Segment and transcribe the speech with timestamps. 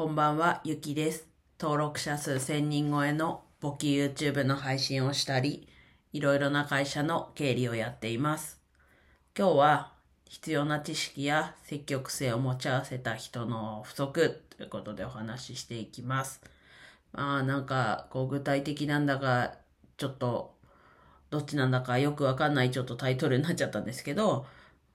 [0.00, 1.28] こんばんは、ゆきです。
[1.60, 5.68] 登録者数1000人超えの簿記 YouTube の配信をしたり、
[6.14, 8.62] いろいろな会社の経理をやっています。
[9.36, 9.92] 今日は
[10.24, 16.40] 必要な知識や積極性を持ち合わせた人の不足ということでお話ししていきます。
[17.12, 19.52] まあなんかこう具体的なんだか
[19.98, 20.56] ちょっと
[21.28, 24.46] どっちなんだかよくわかんないちょっとタイトルになっちゃったんですけど、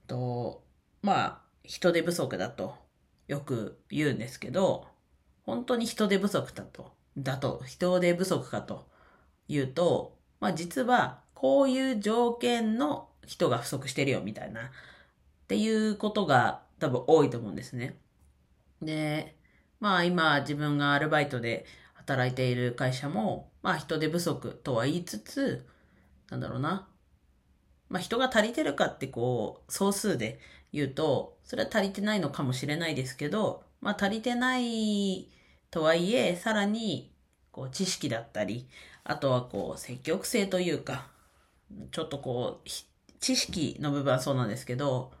[0.08, 0.64] と
[1.00, 2.74] まあ人手不足だと
[3.28, 4.95] よく言うんですけど、
[5.46, 8.86] 本当に人手不足だと、だと、人手不足かと
[9.48, 14.68] いうと、まあ実はこういう条件の人が不足してるよみたいな、っ
[15.46, 17.96] ていうことが多分多いと思うんですね。
[18.82, 19.36] で、
[19.80, 25.66] まあ今自分がアルバイトで働いている会社も、まあ人手不足とは言いつつ、
[26.30, 26.88] なんだろうな。
[27.88, 30.40] まあ人が足りてるかってこう、総数で
[30.72, 35.28] 言うと、それは足りてないのかもしれないですけど、まあ足りてない
[35.70, 37.12] とはいえ、さらに、
[37.52, 38.68] こう知識だったり、
[39.04, 41.08] あとはこう積極性というか、
[41.90, 42.68] ちょっとこう、
[43.20, 45.12] 知識の部分はそうなんですけど、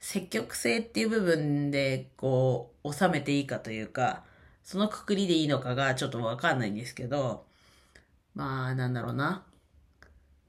[0.00, 4.24] 積極性っていう部分でこう、収めていいかというか、
[4.62, 7.46] そのくくりでいいのかがちょっとわかんないんですけど、
[8.34, 9.44] まあなんだろうな。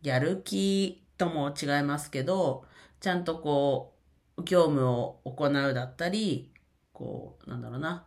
[0.03, 2.65] やる気とも違いますけど、
[2.99, 3.95] ちゃんとこ
[4.37, 6.51] う、業務を行うだったり、
[6.93, 8.05] こう、なんだろうな。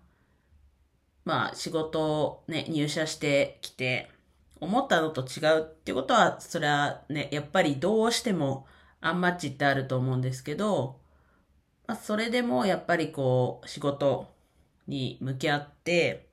[1.25, 4.11] まあ仕事をね、入社してきて、
[4.61, 8.66] 思ったのと違うってことは、それはね、やっぱりどうしても
[9.00, 11.00] アンマッチってあると思うんですけど、
[11.86, 14.34] まあ、それでもやっぱりこう、仕事
[14.86, 16.28] に向き合って、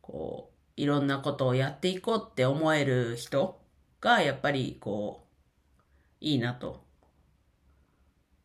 [0.00, 3.60] こう、いろんなことをやっていこうって思える人
[4.00, 5.34] が、やっぱりこう、
[6.20, 6.86] いいなと。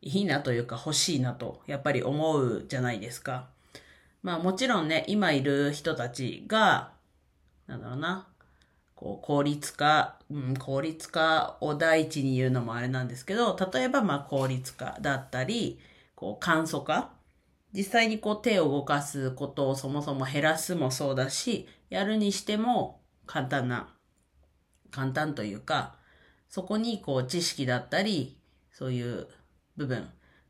[0.02, 3.53] いいなというか欲しいなと、やっぱり思うじゃないですか。
[4.24, 6.92] まあもちろんね、今いる人たちが、
[7.66, 8.26] なんだろうな、
[8.94, 15.78] こう効率化、うん、効率化を第一に言うのもあれなんですけど、例えばまあ効率化だったり、
[16.14, 17.12] こう簡素化。
[17.74, 23.92] 実際にこう手を動かすことをそもそも減らすもそうだし、やるにしても簡単な、
[24.90, 25.96] 簡単というか、
[26.48, 28.38] そこにこう知識だったり、
[28.72, 29.28] そういう
[29.76, 30.08] 部分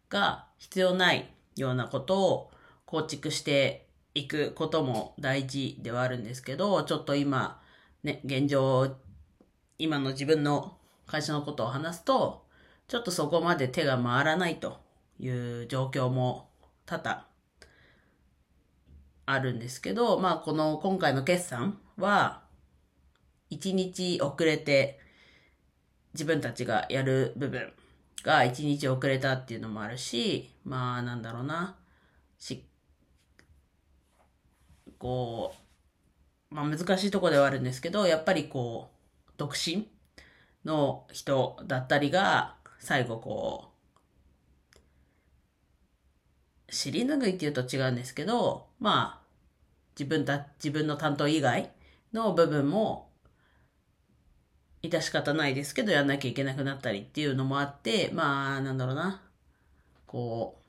[0.08, 2.53] が必要ないようなことを
[2.86, 7.60] 構築していくことも大事ではあるんですけど、ちょっと今、
[8.02, 8.96] ね、現状、
[9.78, 12.44] 今の自分の会社のことを話すと、
[12.86, 14.80] ちょっとそこまで手が回らないと
[15.18, 16.50] いう状況も
[16.86, 17.26] 多々
[19.26, 22.42] あるんですけど、まあこの今回の決算は、
[23.50, 24.98] 1日遅れて
[26.12, 27.72] 自分たちがやる部分
[28.22, 31.76] が1日遅れたっていうのもあるし、まあなんだろうな、
[32.38, 32.64] し、
[35.04, 35.52] こ
[36.50, 38.88] う、まあ難しいとこではあるんですけど、やっぱりこ
[39.28, 39.86] う、独身
[40.64, 43.70] の人だったりが、最後こ
[46.70, 49.26] う、尻拭いって言うと違うんですけど、まあ、
[49.98, 51.70] 自分た、自分の担当以外
[52.14, 53.10] の部分も、
[54.82, 59.22] 致し方ないですけど、やんなきゃいけなくなったりっていうのもあって、まあ、なんだろうな、
[60.06, 60.64] こう、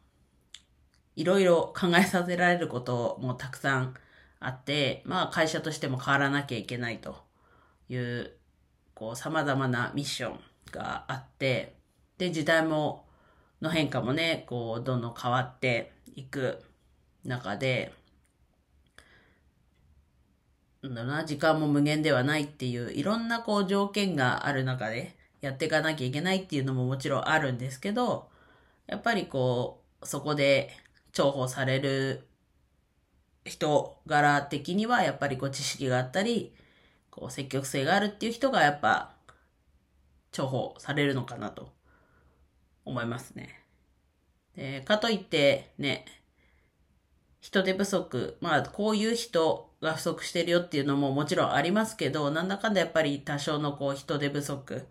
[1.15, 3.95] いろいろ考えさせられることもたくさん
[4.39, 7.17] あって、まあ会社としても変わらなきゃいけないと
[7.89, 8.31] いう、
[8.93, 10.39] こう様々なミッション
[10.71, 11.75] があって、
[12.17, 13.05] で、時代も、
[13.61, 16.61] の変化もね、こう、どんどん変わっていく
[17.23, 17.93] 中で、
[20.81, 28.29] なんだろうな、時間も無限ではないっていう、いろんなこう条件がある中でやっていかなきゃいけないっていうのももちろんあるんですけど、
[28.87, 30.71] やっぱりこう、そこで
[31.13, 32.27] 重宝される
[33.55, 36.53] 人柄的にはやっぱりこう知識があったり、
[37.09, 39.13] こう積極性があるっていう人がやっぱ
[40.33, 41.69] 重宝されるのかなと
[42.83, 43.61] 思いますね。
[44.57, 46.05] でかといってね、
[47.39, 54.85] 人手不足、まあこういう人が不足してるよっていうのももちろんありますけど、なんだかんだやっぱり多少のこう人手不足、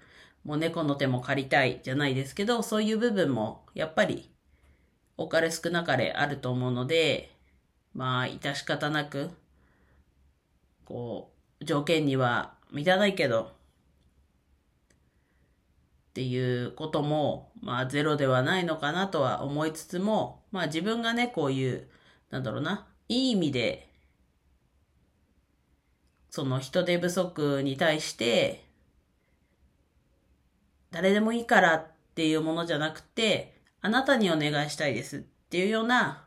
[0.45, 4.31] もう猫の手も借りたいじゃないですけど、そういう部分もやっぱり
[5.19, 7.34] 多かれ少なかれあると思うので、
[7.95, 9.31] まあ、致し方なく、
[10.85, 11.31] こ
[11.61, 13.53] う、条件には満たないけど、
[16.11, 21.89] っていうことも、まあ、ゼロではないのかなとは思いつつも、まあ自分がね、こういう、
[22.31, 23.89] なんだろうな、いい意味で、
[26.31, 28.65] その人手不足に対して、
[30.91, 36.24] 誰でもいいからっていうものじゃなくて、あなたにお願いしたいですっていうような、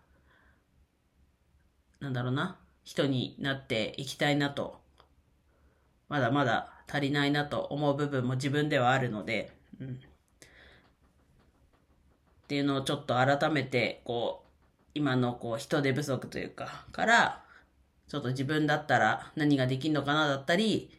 [2.00, 4.80] なんだろうな、人になっていきたいなと、
[6.10, 9.88] まだまだ足りないなと思う部分も自分ではあるので、うん。
[9.88, 9.90] っ
[12.48, 14.48] ていうのをちょっと改めて、こう、
[14.94, 17.44] 今のこう人手不足というか、から、
[18.08, 20.90] ちょっと自分だったら何ができるのかなだったり、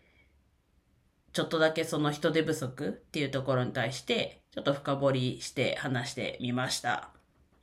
[1.32, 7.10] ちょっとだけその人手不足っていうところに対して、ちょっと深掘りして話してみました。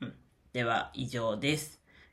[0.01, 0.13] うん。
[0.53, 1.84] では、以上です。